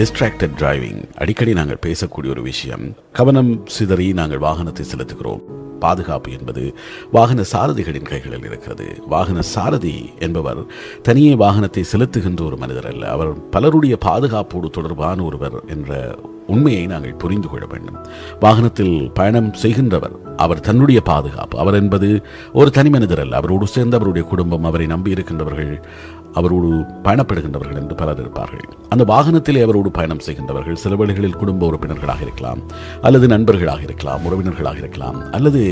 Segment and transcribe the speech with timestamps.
[0.00, 2.94] Distracted driving அடிக்கடி நாங்கள் பேசக்கூடிய ஒரு விஷயம்.
[3.12, 5.40] கவனம் சிதறி நாங்கள் வாகனத்தை செலுத்துகிறோம்.
[5.80, 6.74] பாதுகாப்பு என்பது
[7.12, 9.02] வாகன சாரதிகளின் கைகளில் இருக்கிறது.
[9.06, 10.64] வாகன சாரதி என்பவர்
[11.02, 13.10] தனியே வாகனத்தை செலுத்துகின்ற ஒரு மனிதர் அல்ல.
[13.10, 18.06] அவர் பலருடைய பாதுகாப்போடு தொடர்பான ஒருவர் என்ற உண்மையை நாங்கள் புரிந்து கொள்ள வேண்டும்.
[18.40, 21.58] வாகனத்தில் பயணம் செய்கின்றவர் அவர் தன்னுடைய பாதுகாப்பு.
[21.58, 22.22] அவர் என்பது
[22.52, 23.36] ஒரு தனி மனிதர் அல்ல.
[23.36, 25.82] அவரோடு சேர்ந்த அவருடைய குடும்பம் அவரை நம்பி இருக்கின்றவர்கள்
[26.34, 26.68] அவரோடு
[27.04, 28.62] பயணப்படுகின்றவர்கள் என்று பலர் இருப்பார்கள்.
[28.88, 32.60] அந்த வாகனத்திலே அவரோடு பயணம் செய்கின்றவர்கள் சில வேளைகளில் குடும்ப உறுப்பினர்களாக இருக்கலாம்
[33.02, 35.62] அல்லது நண்பர்களாக இருக்கலாம் உறவினர்களாக இருக்கலாம் அல்லது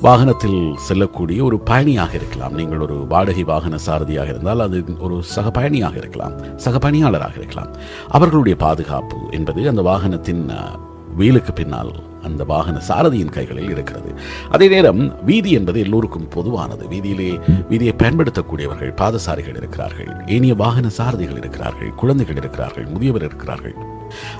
[0.00, 2.54] வாகனத்தில் செல்லக்கூடிய ஒரு பயணியாக இருக்கலாம்.
[2.54, 7.72] நீங்கள் ஒரு வாடகை வாகன சாரதியாக இருந்தால் அது ஒரு சக பயணியாக இருக்கலாம் சக பணியாளராக இருக்கலாம்.
[8.08, 10.78] அவர்களுடைய பாதுகாப்பு என்பது அந்த வாகனத்தின் அஹ்,
[11.14, 14.14] வீலுக்கு பின்னால் அந்த வாகன சாரதியின் கைகளில் இருக்கிறது.
[14.50, 16.86] அதே நேரம் வீதி என்பது எல்லோருக்கும் பொதுவானது.
[16.88, 17.30] வீதியிலே
[17.70, 23.74] வீதியை பயன்படுத்தக்கூடியவர்கள் பாதசாரிகள் இருக்கிறார்கள் ஏனைய வாகன சாரதிகள் இருக்கிறார்கள் குழந்தைகள் இருக்கிறார்கள் முதியவர் இருக்கிறார்கள்.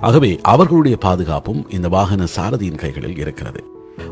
[0.01, 3.65] ஆகவே அவர்களுடைய பாதுகாப்பும் இந்த வாகன சாரதியின் கைகளில் இருக்கிறது.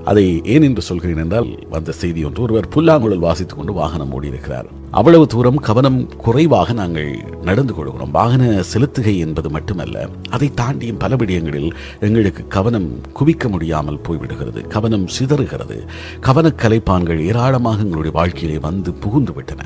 [0.04, 2.42] அதை ஏன் என்று சொல்கிறேன் என்றால் வந்த செய்தி ஒன்று.
[2.42, 4.64] ஒருவர் புல்லாங்குழல் வாசித்துக் கொண்டு வாகனம் ஓடியிருக்கிறார்.
[4.90, 8.10] அவ்வளவு தூரம் கவனம் குறைவாக நாங்கள் நடந்து கொள்கிறோம்.
[8.10, 14.66] வாகன செலுத்துகை என்பது மட்டுமல்ல அதை தாண்டியும் பல விடயங்களில் எங்களுக்கு கவனம் குவிக்க முடியாமல் போய்விடுகிறது.
[14.66, 15.86] கவனம் சிதறுகிறது.
[16.20, 19.64] கவனக்கலைப்பான்கள் ஏராளமாக எங்களுடைய வாழ்க்கையிலே வந்து புகுந்து விட்டன.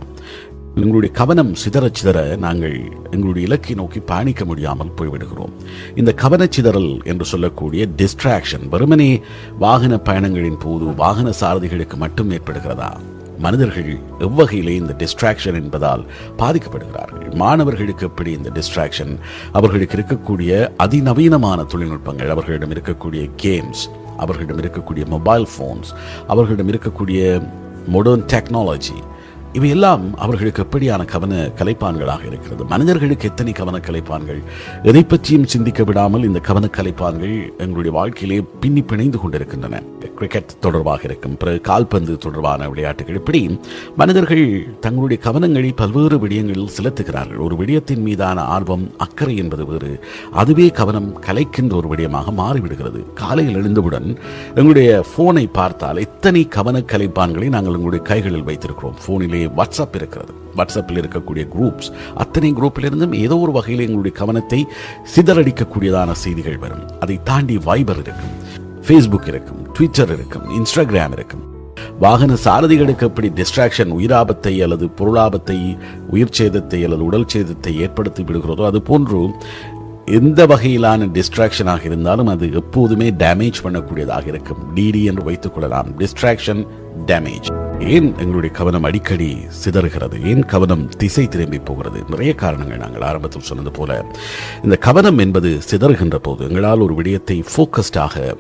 [0.77, 5.53] எங்களுடைய கவனம் சிதற சிதற நாங்கள் எங்களுடைய இலக்கை நோக்கி பயணிக்க முடியாமல் போய்விடுகிறோம்.
[5.95, 9.21] இந்த கவனச்சிதறல் என்று சொல்லக்கூடிய டிஸ்ட்ராக்ஷன் வெறுமனே
[9.59, 12.91] வாகன பயணங்களின் போது வாகன சாரதிகளுக்கு மட்டும் ஏற்படுகிறதா?
[13.39, 16.05] மனிதர்கள் எவ்வகையிலே இந்த டிஸ்ட்ராக்ஷன் என்பதால்
[16.39, 17.35] பாதிக்கப்படுகிறார்கள்?
[17.35, 19.19] மாணவர்களுக்கு எப்படி இந்த டிஸ்ட்ராக்ஷன்
[19.53, 23.85] அவர்களுக்கு இருக்கக்கூடிய அதிநவீனமான தொழில்நுட்பங்கள் அவர்களிடம் இருக்கக்கூடிய கேம்ஸ்
[24.17, 25.91] அவர்களிடம் இருக்கக்கூடிய மொபைல் ஃபோன்ஸ்
[26.27, 27.43] அவர்களிடம் இருக்கக்கூடிய
[27.87, 28.99] மாடர்ன் டெக்னாலஜி
[29.55, 32.65] இவையெல்லாம் அவர்களுக்கு எப்படியான கவன கலைப்பான்களாக இருக்கிறது?
[32.65, 34.41] மனிதர்களுக்கு எத்தனை கவன கலைப்பான்கள்?
[34.83, 39.83] எதை பற்றியும் சிந்திக்க விடாமல் இந்த கவன கலைப்பான்கள் எங்களுடைய வாழ்க்கையிலே பின்னி பிணைந்து கொண்டிருக்கின்றன.
[40.15, 43.61] கிரிக்கெட் தொடர்பாக இருக்கும் பிறகு கால்பந்து தொடர்பான விளையாட்டுகள் இப்படி
[43.97, 47.39] மனிதர்கள் தங்களுடைய கவனங்களை பல்வேறு விடயங்களில் செலுத்துகிறார்கள்.
[47.39, 50.05] ஒரு விடயத்தின் மீதான ஆர்வம் அக்கறை என்பது வேறு.
[50.33, 53.13] அதுவே கவனம் கலைக்கின்ற ஒரு விடயமாக மாறிவிடுகிறது.
[53.15, 59.01] காலையில் எழுந்தவுடன் எங்களுடைய போனை பார்த்தால் எத்தனை கவன கலைப்பான்களை நாங்கள் எங்களுடைய கைகளில் வைத்திருக்கிறோம்.
[59.07, 60.33] போனிலே வாட்ஸ்அப் இருக்கிறது.
[60.59, 64.67] வாட்ஸ்அப்பில் இருக்கக்கூடிய குரூப்ஸ் அத்தனை குரூப்பிலிருந்தும் ஏதோ ஒரு வகையில் எங்களுடைய கவனத்தை
[65.15, 66.85] சிதறடிக்கக்கூடியதான செய்திகள் வரும்.
[67.01, 68.37] அதை தாண்டி வைபர் இருக்கும்
[68.87, 71.45] ஃபேஸ்புக் இருக்கும் ட்விட்டர் இருக்கும் இன்ஸ்டாகிராம் இருக்கும்.
[72.01, 75.77] வாகன சாரதிகளுக்கு எப்படி டிஸ்ட்ராக்ஷன் உயிராபத்தை அல்லது பொருளாபத்தை
[76.15, 79.21] உயிர் சேதத்தை அல்லது உடல் சேதத்தை ஏற்படுத்தி விடுகிறதோ அது போன்று
[80.19, 84.63] எந்த வகையிலான டிஸ்ட்ராக்ஷனாக இருந்தாலும் அது எப்போதுமே டேமேஜ் பண்ணக்கூடியதாக இருக்கும்.
[84.75, 85.89] டிடி என்று வைத்துக் கொள்ளலாம்.
[85.99, 86.63] டிஸ்ட்ராக்ஷன்
[87.07, 87.49] டேமேஜ்
[87.87, 90.25] ஏன் எங்களுடைய கவனம் அடிக்கடி சிதறுகிறது?
[90.25, 92.05] ஏன் கவனம் திசை திரும்பி போகிறது?
[92.09, 94.05] நிறைய காரணங்கள் நாங்கள் ஆரம்பத்தில் சொன்னது போல
[94.65, 98.37] இந்த கவனம் என்பது சிதறுகின்ற போது எங்களால் ஒரு விடயத்தை ஃபோக்கஸ்டாக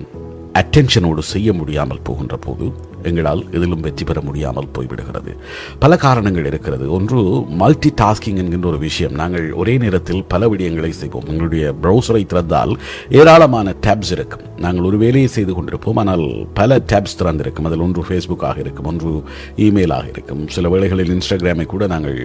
[0.52, 2.72] அட்டென்ஷனோடு செய்ய முடியாமல் போகின்ற போது
[3.04, 5.32] எங்களால் எதிலும் வெற்றி பெற முடியாமல் போய்விடுகிறது.
[5.78, 6.92] பல காரணங்கள் இருக்கிறது.
[6.92, 7.20] ஒன்று
[7.62, 9.12] மல்டி டாஸ்கிங் என்கின்ற ஒரு விஷயம்.
[9.12, 11.28] நாங்கள் ஒரே நேரத்தில் பல விடயங்களை செய்வோம்.
[11.28, 12.74] எங்களுடைய ப்ரௌசரை திறந்தால்
[13.10, 14.42] ஏராளமான டேப்ஸ் இருக்கும்.
[14.56, 16.00] நாங்கள் ஒரு வேலையை செய்து கொண்டிருப்போம்.
[16.02, 17.64] ஆனால் பல டேப்ஸ் திறந்திருக்கும்.
[17.64, 18.84] அதில் ஒன்று ஃபேஸ்புக்காக இருக்கும்.
[18.84, 19.12] ஒன்று
[19.56, 20.48] இமெயிலாக இருக்கும்.
[20.48, 22.18] சில வேளைகளில் இன்ஸ்டாகிராமை கூட நாங்கள்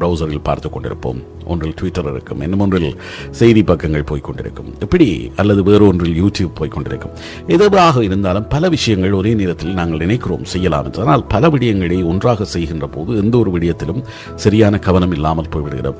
[0.00, 1.22] ப்ரௌசரில் பார்த்து கொண்டிருப்போம்.
[1.46, 2.40] ஒன்றில் ட்விட்டர் இருக்கும்.
[2.40, 7.14] இன்னும் ஒன்றில் செய்தி பக்கங்கள் போய்கொண்டிருக்கும் இப்படி அல்லது வேறு ஒன்றில் யூடியூப் போய்க்கொண்டிருக்கும்
[7.46, 12.86] எதுவாக இருந்தாலும் பல விஷயங்கள் ஒரே நேரத்தில் நாங்கள் நினைக்கிறோம் செய்யலாம் என்று ஆனால் பல விடயங்களை ஒன்றாக செய்கின்ற
[12.96, 14.00] போது எந்த ஒரு விடயத்திலும்
[14.44, 15.98] சரியான கவனம் இல்லாமல் போய்விடுகிறோம்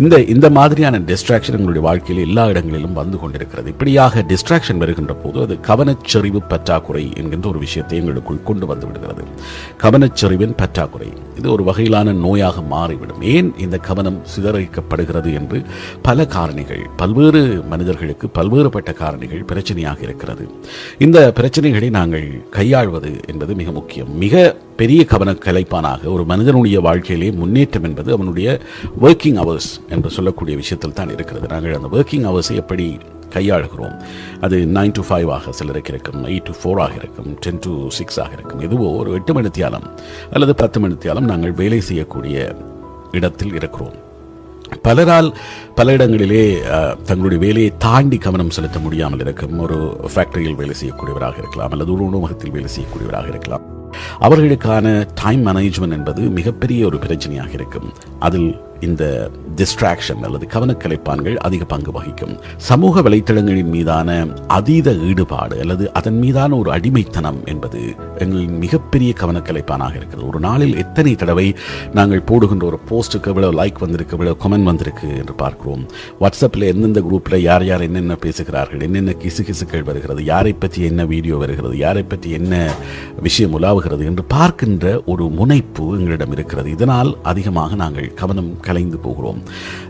[0.00, 3.68] இந்த இந்த மாதிரியான டிஸ்ட்ராக்ஷன் எங்களுடைய வாழ்க்கையில் எல்லா இடங்களிலும் வந்து கொண்டிருக்கிறது.
[3.74, 9.24] இப்படியாக டிஸ்ட்ராக்ஷன் வருகின்ற போது அது கவனச்செறிவு பற்றாக்குறை என்கின்ற ஒரு விஷயத்தை எங்களுக்குள் கொண்டு வந்து விடுகிறது.
[9.84, 11.10] கவனச்செறிவின் பற்றாக்குறை.
[11.38, 13.22] இது ஒரு வகையிலான நோயாக மாறிவிடும்.
[13.34, 15.60] ஏன் இந்த கவனம் சிதறடிக்கப்படுகிறது என்று
[16.08, 17.42] பல காரணிகள் பல்வேறு
[17.74, 20.46] மனிதர்களுக்கு பல்வேறுபட்ட காரணிகள் பிரச்சனையாக இருக்கிறது.
[21.06, 22.26] இந்த பிரச்சனைகளை நாங்கள்
[22.58, 24.16] கையாள்வது என்பது மிக முக்கியம்.
[24.16, 28.60] மிக பெரிய கவன கலைப்பானாக ஒரு மனிதனுடைய வாழ்க்கையிலே முன்னேற்றம் என்பது அவனுடைய
[29.02, 31.48] ஒர்க்கிங் ஹவர்ஸ் என்று சொல்லக்கூடிய விஷயத்தில் தான் இருக்கிறது.
[31.48, 32.98] நாங்கள் அந்த ஒர்க்கிங் அவர்ஸை எப்படி
[33.34, 34.02] கையாளுகிறோம்?
[34.40, 38.20] அது நைன் டு ஃபைவ் ஆக சிலருக்கு இருக்கும் எயிட் டு ஃபோர் ஆக இருக்கும் டென் டு சிக்ஸ்
[38.20, 38.60] ஆக இருக்கும்.
[38.60, 39.98] எதுவோ ஒரு எட்டு மணித்தியாலம்
[40.32, 42.54] அல்லது பத்து மணித்தியாலம் நாங்கள் வேலை செய்யக்கூடிய
[43.12, 44.10] இடத்தில் இருக்கிறோம்.
[44.86, 45.28] பலரால்
[45.74, 46.44] பல இடங்களிலே
[47.04, 49.78] தங்களுடைய வேலையை தாண்டி கவனம் செலுத்த முடியாமல் இருக்கும் ஒரு
[50.14, 53.64] ஃபேக்டரியில் வேலை செய்யக்கூடியவராக இருக்கலாம் அல்லது ஒரு உணவகத்தில் வேலை செய்யக்கூடியவராக இருக்கலாம்.
[54.26, 57.88] அவர்களுக்கான டைம் மேனேஜ்மெண்ட் என்பது மிகப்பெரிய ஒரு பிரச்சனையாக இருக்கும்.
[58.18, 58.50] அதில்
[58.88, 59.04] இந்த
[59.58, 62.34] டிஸ்ட்ராக்ஷன் அல்லது கவனக்கலைப்பான்கள் அதிக பங்கு வகிக்கும்.
[62.68, 64.10] சமூக வலைத்தளங்களின் மீதான
[64.58, 67.80] அதீத ஈடுபாடு அல்லது அதன் மீதான ஒரு அடிமைத்தனம் என்பது
[68.24, 70.28] எங்களின் மிகப்பெரிய கவனக்கலைப்பானாக இருக்கிறது.
[70.30, 71.46] ஒரு நாளில் எத்தனை தடவை
[71.98, 75.84] நாங்கள் போடுகின்ற ஒரு போஸ்ட்டுக்கு எவ்வளோ லைக் வந்திருக்கு எவ்வளோ கமெண்ட் வந்திருக்கு என்று பார்க்கிறோம்.
[76.22, 81.36] வாட்ஸ்அப்பில் எந்தெந்த குரூப்பில் யார் யார் என்னென்ன பேசுகிறார்கள் என்னென்ன கிசு கிசுக்கள் வருகிறது யாரை பற்றி என்ன வீடியோ
[81.44, 82.54] வருகிறது யாரை பற்றி என்ன
[83.28, 86.68] விஷயம் உலாவுகிறது என்று பார்க்கின்ற ஒரு முனைப்பு எங்களிடம் இருக்கிறது.
[86.76, 89.40] இதனால் அதிகமாக நாங்கள் கவனம் கலைந்து போகிறோம்.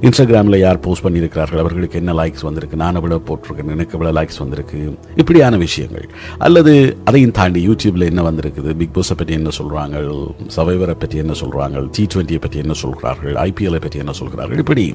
[0.07, 1.61] இன்ஸ்டாகிராமில் யார் போஸ்ட் பண்ணியிருக்கிறார்கள்?
[1.65, 2.77] அவர்களுக்கு என்ன லைக்ஸ் வந்திருக்கு?
[2.85, 3.73] நான் எவ்வளவு போட்டிருக்கேன்?
[3.77, 4.79] எனக்கு எவ்வளோ லைக்ஸ் வந்திருக்கு?
[5.17, 6.07] இப்படியான விஷயங்கள்.
[6.47, 6.73] அல்லது
[7.05, 8.71] அதையும் தாண்டி யூடியூப்ல என்ன வந்திருக்குது?
[8.83, 9.97] பிக் பாஸை பற்றி என்ன சொல்றாங்க
[10.57, 13.35] சவைவரை பற்றி என்ன சொல்றாங்க டி டுவெண்ட்டியை பற்றி என்ன சொல்கிறார்கள்?
[13.47, 14.63] ஐபிஎல்லை பற்றி என்ன சொல்கிறார்கள்?
[14.65, 14.87] இப்படி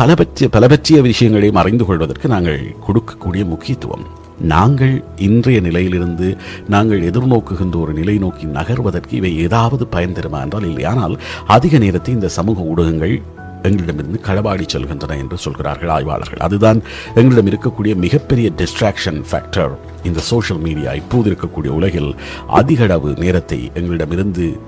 [0.00, 4.06] பல பற்றிய பல பற்றிய விஷயங்களையும் அறிந்து கொள்வதற்கு நாங்கள் கொடுக்கக்கூடிய முக்கியத்துவம்.
[4.40, 6.36] நாங்கள் இன்றைய நிலையிலிருந்து
[6.68, 10.84] நாங்கள் எதிர்நோக்குகின்ற ஒரு நிலை நோக்கி நகர்வதற்கு இவை ஏதாவது பயன் தருமா என்றால் இல்லை.
[10.84, 13.22] ஆனால் அதிக நேரத்தை இந்த சமூக ஊடகங்கள்
[13.62, 16.38] எங்களிடமிருந்து களவாடி செல்கின்றன என்று சொல்கிறார்கள் ஆய்வாளர்கள்.
[16.38, 16.82] அதுதான்
[17.14, 19.72] எங்களிடம் இருக்கக்கூடிய மிகப்பெரிய டிஸ்ட்ராக்ஷன் ஃபேக்டர்
[20.02, 22.14] இந்த சோஷியல் மீடியா இப்போது இருக்கக்கூடிய உலகில்
[22.46, 24.58] அதிகளவு நேரத்தை எங்களிடமிருந்து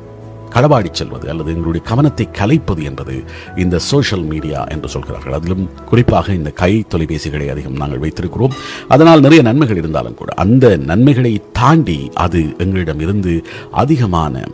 [0.54, 3.24] களவாடி செல்வது அல்லது எங்களுடைய கவனத்தை கலைப்பது என்பது
[3.56, 5.32] இந்த சோஷியல் மீடியா என்று சொல்கிறார்கள்.
[5.32, 8.54] அதிலும் குறிப்பாக இந்த கை தொலைபேசிகளை அதிகம் நாங்கள் வைத்திருக்கிறோம்.
[8.88, 14.44] அதனால் நிறைய நன்மைகள் இருந்தாலும் கூட அந்த நன்மைகளை தாண்டி அது எங்களிடம் இருந்து அதிகமான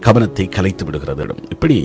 [0.00, 1.78] கவனத்தை கலைத்து விடுகிறது இடம் இப்படி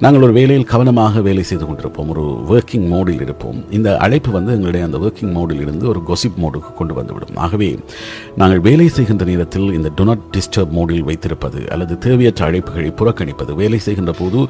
[0.00, 2.08] நாங்கள் ஒரு வேலையில் கவனமாக வேலை செய்து கொண்டிருப்போம்.
[2.12, 2.24] ஒரு
[2.54, 3.58] ஒர்க்கிங் மோடில் இருப்போம்.
[3.76, 7.36] இந்த அழைப்பு வந்து எங்களுடைய அந்த ஒர்க்கிங் மோடில் இருந்து ஒரு கொசிப் மோடுக்கு கொண்டு வந்துவிடும்.
[7.44, 7.68] ஆகவே
[8.40, 13.78] நாங்கள் வேலை செய்கின்ற நேரத்தில் இந்த டு நாட் டிஸ்டர்ப் மோடில் வைத்திருப்பது அல்லது தேவையற்ற அழைப்புகளை புறக்கணிப்பது வேலை
[13.86, 14.40] செய்கின்ற போது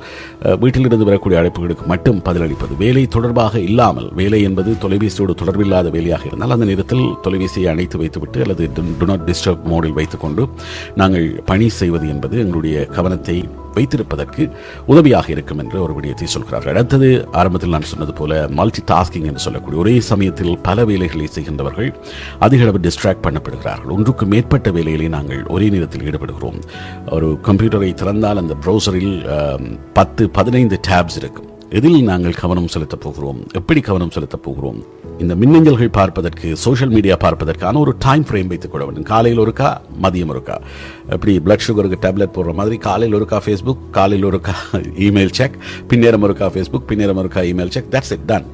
[0.64, 6.68] வீட்டிலிருந்து வரக்கூடிய அழைப்புகளுக்கு மட்டும் பதிலளிப்பது வேலை தொடர்பாக இல்லாமல் வேலை என்பது தொலைபேசியோடு தொடர்பில்லாத வேலையாக இருந்தால் அந்த
[6.72, 8.70] நேரத்தில் தொலைபேசியை அணைத்து வைத்துவிட்டு அல்லது
[9.00, 10.44] டு நாட் டிஸ்டர்ப் மோடில் வைத்துக்கொண்டு
[11.02, 13.36] நாங்கள் பணி செய்வது என்பது எங்களுடைய கவனத்தை
[13.76, 14.42] வைத்திருப்பதற்கு
[14.92, 16.74] உதவியாக இருக்கும் என்று ஒரு விடயத்தை சொல்கிறார்கள்.
[16.74, 17.08] அடுத்தது
[17.40, 21.90] ஆரம்பத்தில் நான் சொன்னது போல மல்டி டாஸ்கிங் என்று சொல்லக்கூடிய ஒரே சமயத்தில் பல வேலைகளை செய்கின்றவர்கள்
[22.46, 23.92] அதிக அளவு டிஸ்ட்ராக்ட் பண்ணப்படுகிறார்கள்.
[23.96, 26.60] ஒன்றுக்கு மேற்பட்ட வேலைகளை நாங்கள் ஒரே நேரத்தில் ஈடுபடுகிறோம்.
[27.16, 29.14] ஒரு கம்ப்யூட்டரை திறந்தால் அந்த ப்ரௌசரில்
[29.98, 31.50] பத்து பதினைந்து டேப்ஸ் இருக்கும்.
[31.78, 33.40] எதில் நாங்கள் கவனம் செலுத்தப் போகிறோம்?
[33.60, 34.80] எப்படி கவனம் செலுத்தப் போகிறோம்?
[35.24, 39.06] இந்த மின்னஞ்சல்கள் பார்ப்பதற்கு சோஷியல் மீடியா பார்ப்பதற்கான ஒரு டைம் ஃப்ரேம் வைத்துக் கொள்ள வேண்டும்.
[39.10, 39.68] காலையில் ஒருக்கா
[40.04, 40.56] மதியம் ஒருக்கா
[41.14, 44.54] இப்படி பிளட் சுகருக்கு டேப்லெட் போடுற மாதிரி காலையில் ஒருக்கா ஃபேஸ்புக் காலையில் ஒருக்கா
[45.06, 45.56] இமெயில் செக்
[45.90, 48.46] பின்னேரம் ஒருக்கா ஃபேஸ்புக் பின்னேரம் ஒருக்கா email check that's it done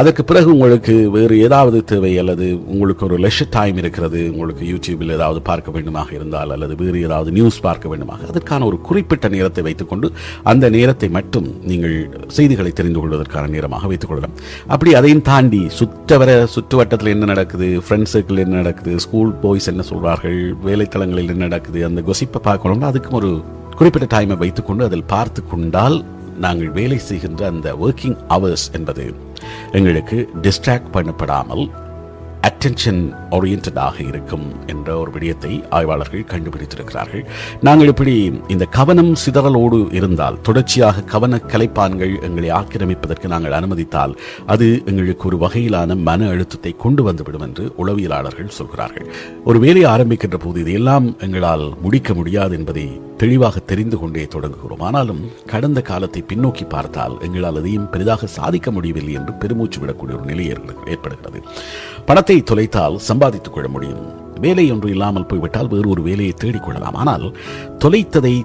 [0.00, 5.42] அதற்கு பிறகு உங்களுக்கு வேறு ஏதாவது தேவை அல்லது உங்களுக்கு ஒரு லெஷர் டைம் இருக்கிறது உங்களுக்கு யூடியூபில் ஏதாவது
[5.50, 10.10] பார்க்க வேண்டுமாக இருந்தால் அல்லது வேறு ஏதாவது நியூஸ் பார்க்க வேண்டுமாக அதற்கான ஒரு குறிப்பிட்ட நேரத்தை வைத்துக்கொண்டு
[10.52, 11.96] அந்த நேரத்தை மட்டும் நீங்கள்
[12.38, 14.36] செய்திகளை தெரிந்து கொள்வதற்கான நேரமாக வைத்துக் கொள்ளலாம்.
[14.74, 15.62] அப்படி அதையும் தாண்டி
[16.08, 17.82] சுற்றவர சுற்றுவட்டத்தில் என்ன நடக்குது?
[17.84, 19.00] ஃப்ரெண்ட் சர்க்கிள் என்ன நடக்குது?
[19.00, 20.54] ஸ்கூல் பாய்ஸ் என்ன சொல்வார்கள்?
[20.64, 21.84] வேலைத்தளங்களில் என்ன நடக்குது?
[21.84, 23.42] அந்த கொசிப்பை பார்க்கணும்னா அதுக்கும் ஒரு
[23.76, 26.04] குறிப்பிட்ட டைமை வைத்துக்கொண்டு அதில் பார்த்து கொண்டால்
[26.38, 29.14] நாங்கள் வேலை செய்கின்ற அந்த ஒர்க்கிங் ஹவர்ஸ் என்பது
[29.72, 31.64] எங்களுக்கு டிஸ்ட்ராக்ட் பண்ணப்படாமல்
[32.48, 33.00] அட்டென்ஷன்
[33.36, 37.24] ஓரியன்டாக இருக்கும் என்ற ஒரு விடயத்தை ஆய்வாளர்கள் கண்டுபிடித்திருக்கிறார்கள்.
[37.68, 38.14] நாங்கள் இப்படி
[38.54, 44.14] இந்த கவனம் சிதறலோடு இருந்தால் தொடர்ச்சியாக கவன கலைப்பான்கள் எங்களை ஆக்கிரமிப்பதற்கு நாங்கள் அனுமதித்தால்
[44.54, 49.08] அது எங்களுக்கு ஒரு வகையிலான மன அழுத்தத்தை கொண்டு வந்துவிடும் என்று உளவியலாளர்கள் சொல்கிறார்கள்.
[49.44, 52.86] ஒரு வேலையை ஆரம்பிக்கின்ற போது இதையெல்லாம் எங்களால் முடிக்க முடியாது என்பதை
[53.20, 54.82] தெளிவாக தெரிந்து கொண்டே தொடங்குகிறோம்.
[54.86, 55.20] ஆனாலும்
[55.52, 60.46] கடந்த காலத்தை பின்னோக்கி பார்த்தால் எங்களால் அதையும் பெரிதாக சாதிக்க முடியவில்லை என்று பெருமூச்சு விடக்கூடிய ஒரு நிலை
[60.94, 61.40] ஏற்படுகிறது.
[62.08, 64.34] பணத்தை வேலையை தொலைத்தால் சம்பாதித்துக் கொள்ள முடியும்.
[64.40, 67.36] வேலை ஒன்று இல்லாமல் போய்விட்டால் வேறு ஒரு வேலையை தேடிக்கொள்ளலாம் ஆனால்
[67.78, 68.42] தொலைத்ததை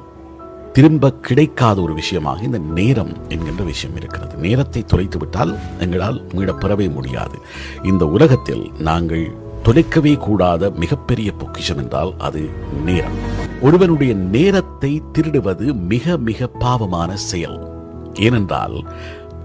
[0.74, 4.36] திரும்ப கிடைக்காத ஒரு விஷயமாக இந்த நேரம் என்கின்ற விஷயம் இருக்கிறது.
[4.36, 7.40] நேரத்தை தொலைத்து விட்டால் எங்களால் மீளப் பெறவே முடியாது.
[7.84, 12.50] இந்த உலகத்தில் நாங்கள் தொலைக்கவே கூடாத மிகப்பெரிய பொக்கிஷம் என்றால் அது
[12.86, 13.16] நேரம்.
[13.62, 17.70] ஒருவனுடைய நேரத்தை திருடுவது மிக மிக பாவமான செயல்.
[18.14, 18.86] ஏனென்றால்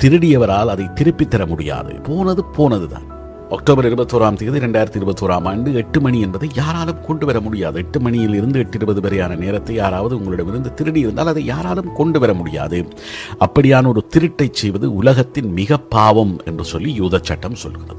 [0.05, 1.95] திருடியவரால் அதை திருப்பித் தர முடியாது.
[1.95, 3.15] போனது போனதுதான்.
[3.55, 7.79] அக்டோபர் இருபத்தோராம் தேதி ரெண்டாயிரத்தி இருபத்தோராம் ஆண்டு எட்டு மணி என்பதை யாராலும் கொண்டு வர முடியாது.
[7.79, 12.35] எட்டு மணியில் இருந்து எட்டு இருபது வரையான நேரத்தை யாராவது உங்களிடமிருந்து திருடி இருந்தால் அதை யாராலும் கொண்டு வர
[12.35, 12.89] முடியாது.
[13.41, 17.95] அப்படியான ஒரு திருட்டை செய்வது உலகத்தின் மிக பாவம் என்று சொல்லி யூத சட்டம் சொல்கிறது.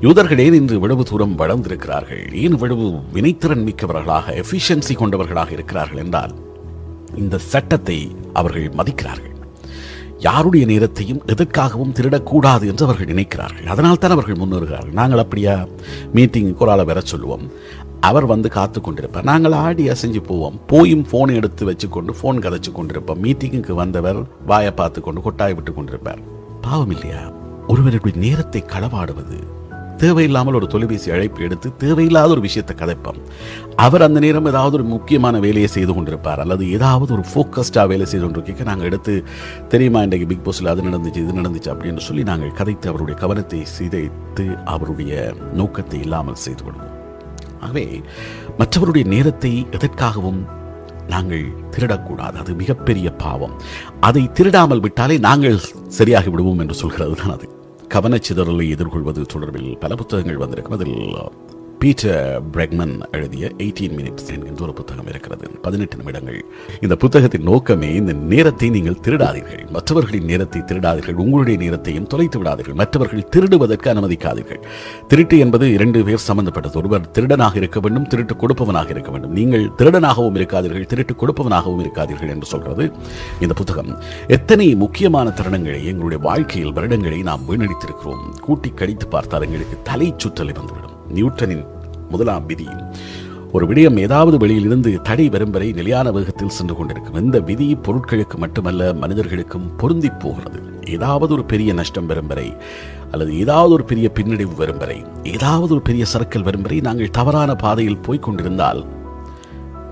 [0.00, 2.32] யூதர்கள் ஏன் இன்று இவ்வளவு தூரம் வளர்ந்திருக்கிறார்கள்?
[2.32, 6.34] ஏன் இவ்வளவு வினைத்திறன் மிக்கவர்களாக எஃபிஷியன்சி கொண்டவர்களாக இருக்கிறார்கள் என்றால்
[7.16, 7.98] இந்த சட்டத்தை
[8.32, 9.34] அவர்கள் மதிக்கிறார்கள்.
[10.18, 13.66] யாருடைய நேரத்தையும் எதற்காகவும் திருடக்கூடாது என்று அவர்கள் நினைக்கிறார்கள்.
[13.66, 14.92] அதனால் தான் அவர்கள் முன்னேறுகிறார்கள்.
[14.92, 15.66] நாங்கள் அப்படியா
[16.14, 17.50] மீட்டிங்குக்கு ஒரு ஆளை வர சொல்லுவோம்.
[18.00, 19.22] அவர் வந்து காத்து கொண்டிருப்பார்.
[19.22, 20.60] நாங்கள் ஆடி அசைஞ்சு போவோம்.
[20.66, 23.22] போயும் ஃபோனை எடுத்து வச்சுக்கொண்டு ஃபோன் கதைச்சு கொண்டிருப்போம்.
[23.22, 26.22] மீட்டிங்குக்கு வந்தவர் வாயை பார்த்து கொண்டு கொட்டாய் விட்டு கொண்டிருப்பார்.
[26.60, 27.32] பாவம் இல்லையா?
[27.66, 29.38] ஒருவருடைய நேரத்தை களவாடுவது
[30.02, 33.20] தேவையில்லாமல் ஒரு தொலைபேசி அழைப்பு எடுத்து தேவையில்லாத ஒரு விஷயத்தை கதைப்போம்
[33.84, 36.42] அவர் அந்த நேரம் ஏதாவது ஒரு முக்கியமான வேலையை செய்து கொண்டிருப்பார்.
[36.44, 39.14] அல்லது ஏதாவது ஒரு ஃபோக்கஸ்டாக வேலை செய்து கொண்டிருக்க நாங்கள் எடுத்து
[39.68, 44.46] தெரியுமா இன்றைக்கு பிக் பாஸில் அது நடந்துச்சு இது நடந்துச்சு அப்படின்னு சொல்லி நாங்கள் கதைத்து அவருடைய கவனத்தை சிதைத்து
[44.74, 46.94] அவருடைய நோக்கத்தை இல்லாமல் செய்து கொள்வோம்.
[47.60, 47.86] ஆகவே
[48.60, 50.40] மற்றவருடைய நேரத்தை எதற்காகவும்
[51.08, 52.36] நாங்கள் திருடக்கூடாது.
[52.42, 53.54] அது மிகப்பெரிய பாவம்.
[54.00, 55.60] அதை திருடாமல் விட்டாலே நாங்கள்
[55.98, 57.46] சரியாகி விடுவோம் என்று சொல்கிறது தான் அது.
[57.88, 60.78] கவனச்சிதறலை எதிர்கொள்வது தொடர்பில் பல புத்தகங்கள் வந்திருக்கும்.
[60.78, 61.14] அதில்
[61.82, 65.44] பீட்டர் பிரெக்மன் எழுதிய எயிட்டீன் மினிட்ஸ் என்கின்ற ஒரு புத்தகம் இருக்கிறது.
[65.64, 66.38] பதினெட்டு நிமிடங்கள்.
[66.80, 69.62] இந்த புத்தகத்தின் நோக்கமே இந்த நேரத்தை நீங்கள் திருடாதீர்கள்.
[69.76, 71.18] மற்றவர்களின் நேரத்தை திருடாதீர்கள்.
[71.24, 72.74] உங்களுடைய நேரத்தையும் தொலைத்து விடாதீர்கள்.
[72.74, 74.60] மற்றவர்கள் திருடுவதற்கு அனுமதிக்காதீர்கள்.
[75.12, 76.78] திருட்டு என்பது இரண்டு பேர் சம்பந்தப்பட்டது.
[76.82, 79.32] ஒருவர் திருடனாக இருக்க வேண்டும் திருட்டு கொடுப்பவனாக இருக்க வேண்டும்.
[79.32, 82.86] நீங்கள் திருடனாகவும் இருக்காதீர்கள் திருட்டு கொடுப்பவனாகவும் இருக்காதீர்கள் என்று சொல்கிறது
[83.40, 83.94] இந்த புத்தகம்.
[84.26, 88.26] எத்தனை முக்கியமான தருணங்களை எங்களுடைய வாழ்க்கையில் வருடங்களை நாம் வீணடித்திருக்கிறோம்.
[88.40, 90.96] கூட்டி கழித்து பார்த்தால் எங்களுக்கு தலை சுற்றலை வந்துவிடும்.
[91.10, 91.64] நியூட்டனின்
[92.10, 92.68] முதலாம் விதி.
[93.52, 97.14] ஒரு விடயம் ஏதாவது வெளியிலிருந்து தடை வரும் வரை நிலையான வேகத்தில் சென்று கொண்டிருக்கும்.
[97.14, 100.60] இந்த விதி பொருட்களுக்கு மட்டுமல்ல மனிதர்களுக்கும் பொருந்தி போகிறது.
[100.84, 102.56] ஏதாவது ஒரு பெரிய நஷ்டம் வரும் வரை
[103.10, 107.54] அல்லது ஏதாவது ஒரு பெரிய பின்னடைவு வரும் வரை ஏதாவது ஒரு பெரிய சர்க்கிள் வரும் வரை நாங்கள் தவறான
[107.54, 108.86] பாதையில் போய்கொண்டிருந்தால்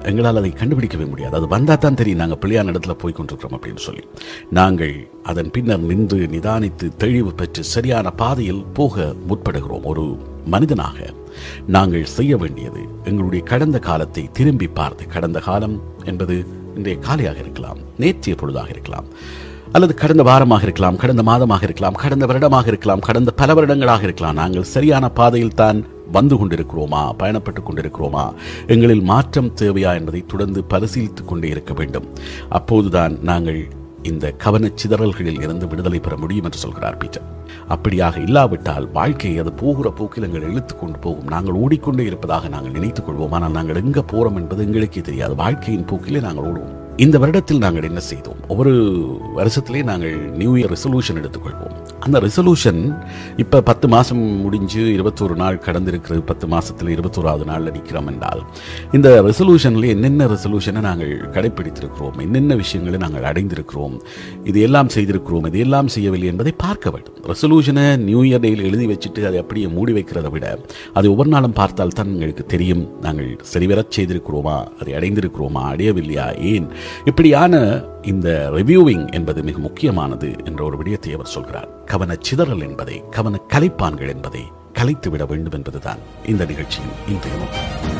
[0.02, 1.36] எங்களால் அதை கண்டுபிடிக்கவே முடியாது.
[1.36, 4.04] அது வந்தால் தான் தெரியும் நாங்கள் பிள்ளையான இடத்துல போய் கொண்டிருக்கிறோம் அப்படின்னு சொல்லி.
[4.50, 9.84] நாங்கள் அதன் பின்னர் நின்று நிதானித்து தெளிவு பெற்று சரியான பாதையில் போக முற்படுகிறோம்.
[9.84, 11.08] ஒரு மனிதனாக
[11.66, 16.36] நாங்கள் செய்ய வேண்டியது எங்களுடைய கடந்த காலத்தை திரும்பி பார்த்து கடந்த காலம் என்பது
[16.76, 19.08] இன்றைய காலையாக இருக்கலாம் நேற்றைய பொழுதாக இருக்கலாம்
[19.72, 24.70] அல்லது கடந்த வாரமாக இருக்கலாம் கடந்த மாதமாக இருக்கலாம் கடந்த வருடமாக இருக்கலாம் கடந்த பல வருடங்களாக இருக்கலாம் நாங்கள்
[24.74, 28.24] சரியான பாதையில் தான் வந்து கொண்டிருக்கிறோமா பயணப்பட்டுக் கொண்டிருக்கிறோமா
[28.66, 32.06] எங்களில் மாற்றம் தேவையா என்பதை தொடர்ந்து பரிசீலித்துக் கொண்டே இருக்க வேண்டும்.
[32.48, 33.60] அப்போதுதான் நாங்கள்
[34.02, 37.26] இந்த கவனச் சிதறல்களில் இருந்து விடுதலை பெற முடியும் என்று சொல்கிறார் பீட்டர்.
[37.68, 41.26] அப்படியாக இல்லாவிட்டால் வாழ்க்கையை அது போகிற போக்கில் எங்கள் இழுத்து கொண்டு போகும்.
[41.26, 43.30] நாங்கள் ஓடிக்கொண்டே இருப்பதாக நாங்கள் நினைத்துக் கொள்வோம்.
[43.30, 45.34] ஆனால் நாங்கள் எங்கே போகிறோம் என்பது எங்களுக்கே தெரியாது.
[45.34, 46.85] வாழ்க்கையின் போக்கிலே நாங்கள் ஓடுவோம்.
[47.04, 48.38] இந்த வருடத்தில் நாங்கள் என்ன செய்தோம்?
[48.48, 48.72] ஒவ்வொரு
[49.36, 51.74] வருஷத்திலே நாங்கள் நியூ இயர் ரெசல்யூஷன் எடுத்துக்கொள்வோம்.
[52.00, 52.80] அந்த ரெசல்யூஷன்
[53.36, 56.20] இப்போ பத்து மாதம் முடிஞ்சு இருபத்தோரு நாள் கடந்திருக்கிறது.
[56.20, 58.42] பத்து மாதத்தில் இருபத்தோராவது நாள் நிற்கிறோம் என்றால்
[58.92, 62.16] இந்த ரெசல்யூஷனில் என்னென்ன ரெசல்யூஷனை நாங்கள் கடைப்பிடித்திருக்கிறோம்?
[62.20, 63.98] என்னென்ன விஷயங்களை நாங்கள் அடைந்திருக்கிறோம்?
[64.44, 65.46] இது எல்லாம் செய்திருக்கிறோம்.
[65.46, 67.14] இது எல்லாம் செய்யவில்லை என்பதை பார்க்க வேண்டும்.
[67.32, 70.58] ரெசல்யூஷனை நியூ இயர் டேயில் எழுதி வச்சுட்டு அதை அப்படியே மூடி வைக்கிறதை விட
[70.94, 72.88] அது ஒவ்வொரு நாளும் பார்த்தால் தான் எங்களுக்கு தெரியும்.
[73.00, 74.56] நாங்கள் சரிவரச் செய்திருக்கிறோமா?
[74.80, 75.64] அதை அடைந்திருக்கிறோமா?
[75.74, 76.40] அடையவில்லையா?
[76.54, 76.68] ஏன்?
[77.04, 81.68] இப்படியான இந்த ரிவ்யூவிங் என்பது மிக முக்கியமானது என்ற ஒரு விடயத்தை அவர் சொல்கிறார்.
[81.84, 87.95] கவன சிதறல் என்பதை கவன கலைப்பான்கள் என்பதை கலைத்து விட வேண்டும் என்பதுதான் இந்த நிகழ்ச்சியின் இன்றைய நோக்கம்.